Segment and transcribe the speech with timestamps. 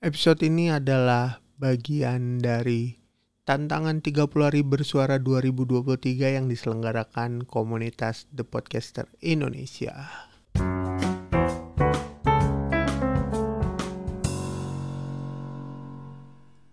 [0.00, 2.96] Episode ini adalah bagian dari
[3.44, 10.08] tantangan 30 hari bersuara 2023 yang diselenggarakan komunitas The Podcaster Indonesia.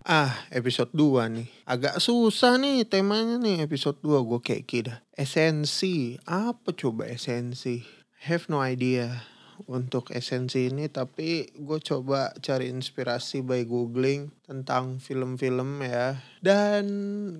[0.07, 1.51] Ah, episode 2 nih.
[1.67, 4.95] Agak susah nih temanya nih episode 2 gue kayak kira.
[5.11, 6.15] Esensi.
[6.23, 7.83] Apa coba esensi?
[8.23, 9.35] Have no idea
[9.65, 16.21] untuk esensi ini tapi gue coba cari inspirasi by googling tentang film-film ya.
[16.37, 16.85] Dan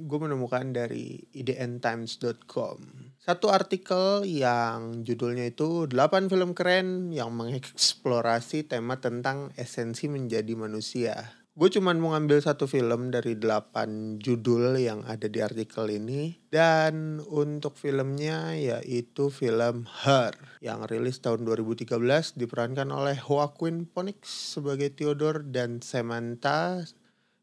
[0.10, 9.04] gue menemukan dari idntimes.com satu artikel yang judulnya itu 8 film keren yang mengeksplorasi tema
[9.04, 15.26] tentang esensi menjadi manusia gue cuman mau ngambil satu film dari delapan judul yang ada
[15.26, 21.98] di artikel ini dan untuk filmnya yaitu film Her yang rilis tahun 2013
[22.38, 26.86] diperankan oleh Joaquin Phoenix sebagai Theodore dan Samantha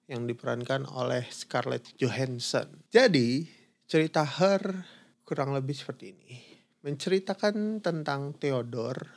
[0.07, 2.87] yang diperankan oleh Scarlett Johansson.
[2.95, 3.51] Jadi
[3.91, 4.87] cerita Her
[5.27, 6.39] kurang lebih seperti ini.
[6.87, 9.11] Menceritakan tentang Theodore,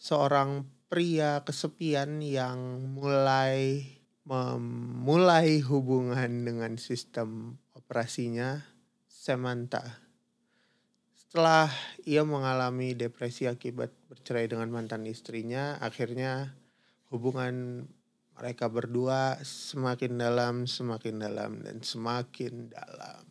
[0.00, 4.00] seorang pria kesepian yang mulai
[4.32, 8.64] memulai hubungan dengan sistem operasinya
[9.04, 10.00] Samantha.
[11.12, 11.68] Setelah
[12.08, 16.56] ia mengalami depresi akibat bercerai dengan mantan istrinya, akhirnya
[17.12, 17.84] hubungan
[18.32, 23.24] mereka berdua semakin dalam, semakin dalam, dan semakin dalam.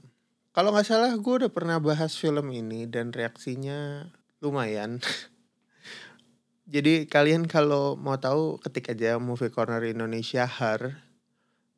[0.53, 4.05] Kalau nggak salah gue udah pernah bahas film ini dan reaksinya
[4.37, 5.01] lumayan.
[6.69, 11.01] Jadi kalian kalau mau tahu ketik aja Movie Corner Indonesia Her.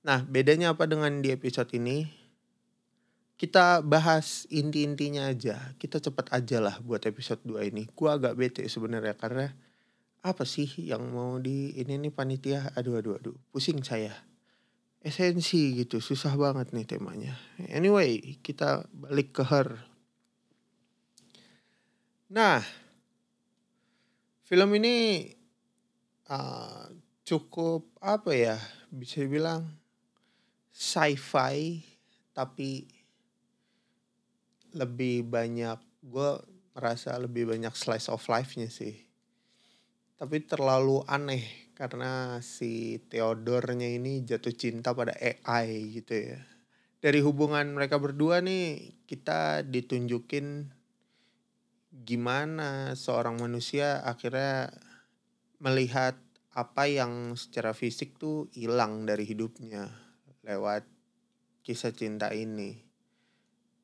[0.04, 2.08] Nah bedanya apa dengan di episode ini?
[3.40, 5.76] Kita bahas inti-intinya aja.
[5.76, 7.84] Kita cepet aja lah buat episode 2 ini.
[7.92, 9.52] Gua agak bete sebenarnya karena
[10.24, 12.72] apa sih yang mau di ini nih panitia?
[12.80, 14.16] Aduh aduh aduh, pusing saya.
[15.04, 17.36] Esensi gitu, susah banget nih temanya.
[17.68, 19.84] Anyway, kita balik ke Her.
[22.32, 22.64] Nah,
[24.44, 25.28] film ini
[26.28, 26.92] uh,
[27.24, 28.58] cukup apa ya
[28.92, 29.64] bisa dibilang
[30.70, 31.80] sci-fi
[32.36, 32.84] tapi
[34.74, 36.30] lebih banyak gue
[36.74, 38.98] merasa lebih banyak slice of life-nya sih.
[40.18, 46.40] Tapi terlalu aneh karena si Theodore-nya ini jatuh cinta pada AI gitu ya.
[47.04, 50.72] Dari hubungan mereka berdua nih kita ditunjukin
[51.94, 54.74] gimana seorang manusia akhirnya
[55.62, 56.18] melihat
[56.58, 59.94] apa yang secara fisik tuh hilang dari hidupnya
[60.42, 60.90] lewat
[61.62, 62.82] kisah cinta ini.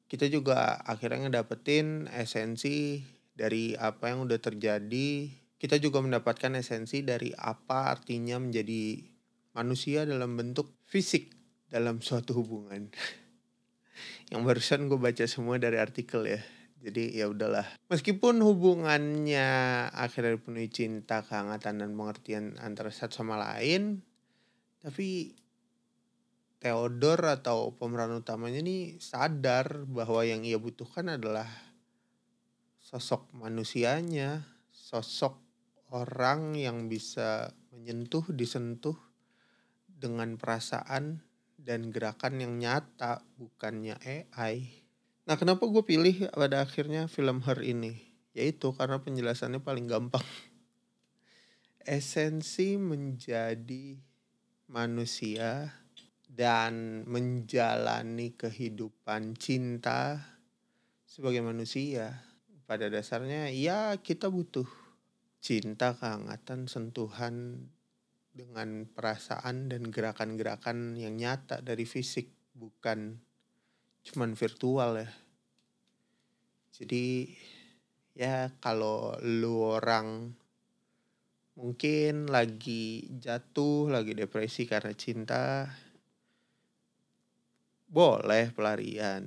[0.09, 3.05] Kita juga akhirnya ngedapetin esensi
[3.37, 5.29] dari apa yang udah terjadi.
[5.61, 9.05] Kita juga mendapatkan esensi dari apa artinya menjadi
[9.53, 11.29] manusia dalam bentuk fisik
[11.69, 12.89] dalam suatu hubungan.
[14.33, 16.41] yang barusan gue baca semua dari artikel ya
[16.79, 19.47] jadi ya udahlah meskipun hubungannya
[19.91, 23.99] akhirnya dipenuhi cinta kehangatan dan pengertian antara satu sama lain
[24.79, 25.35] tapi
[26.59, 31.47] Theodore atau pemeran utamanya ini sadar bahwa yang ia butuhkan adalah
[32.83, 35.39] sosok manusianya, sosok
[35.95, 38.99] orang yang bisa menyentuh, disentuh
[39.87, 41.23] dengan perasaan
[41.55, 44.88] dan gerakan yang nyata, bukannya AI.
[45.29, 48.01] Nah kenapa gue pilih pada akhirnya film Her ini?
[48.33, 50.25] Yaitu karena penjelasannya paling gampang.
[51.85, 53.93] Esensi menjadi
[54.73, 55.69] manusia
[56.25, 60.17] dan menjalani kehidupan cinta
[61.05, 62.25] sebagai manusia.
[62.65, 64.65] Pada dasarnya ya kita butuh
[65.45, 67.69] cinta, kehangatan, sentuhan
[68.33, 73.28] dengan perasaan dan gerakan-gerakan yang nyata dari fisik bukan
[74.09, 75.09] cuman virtual ya.
[76.73, 77.29] Jadi
[78.17, 80.33] ya kalau lu orang
[81.59, 85.69] mungkin lagi jatuh lagi depresi karena cinta
[87.89, 89.25] boleh pelarian.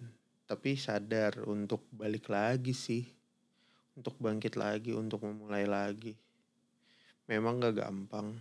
[0.48, 3.06] Tapi sadar untuk balik lagi sih.
[3.92, 6.16] Untuk bangkit lagi untuk memulai lagi.
[7.28, 8.40] Memang gak gampang.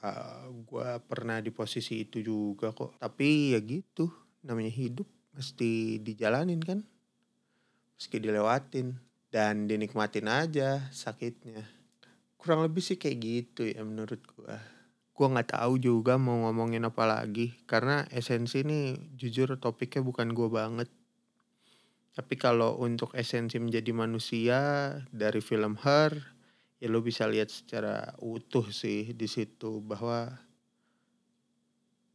[0.00, 2.96] Uh, ah, gue pernah di posisi itu juga kok.
[2.96, 4.08] Tapi ya gitu
[4.40, 6.84] namanya hidup mesti dijalanin kan?
[7.96, 9.00] Meski dilewatin
[9.32, 11.64] dan dinikmatin aja sakitnya.
[12.36, 14.60] Kurang lebih sih kayak gitu ya menurut gua.
[15.16, 20.48] Gua nggak tahu juga mau ngomongin apa lagi karena esensi ini jujur topiknya bukan gua
[20.52, 20.92] banget.
[22.12, 24.60] Tapi kalau untuk esensi menjadi manusia
[25.08, 26.12] dari film Her
[26.80, 30.32] ya lo bisa lihat secara utuh sih di situ bahwa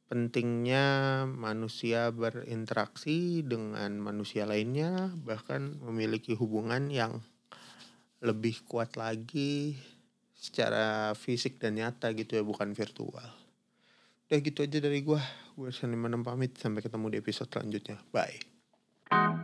[0.05, 0.85] pentingnya
[1.25, 7.25] manusia berinteraksi dengan manusia lainnya bahkan memiliki hubungan yang
[8.21, 9.77] lebih kuat lagi
[10.33, 13.29] secara fisik dan nyata gitu ya bukan virtual.
[14.25, 15.21] Udah gitu aja dari gua.
[15.55, 18.01] Gue Seniman pamit sampai ketemu di episode selanjutnya.
[18.09, 19.34] Bye.